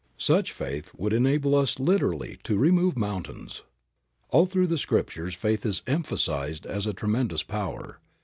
[0.17, 3.61] Such faith would enable us literally to remove mountains.
[4.29, 7.99] All through the Scriptures faith is emphasized as a tremendous power.